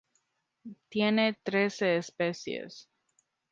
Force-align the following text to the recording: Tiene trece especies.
Tiene 0.89 1.35
trece 1.43 1.95
especies. 1.97 2.89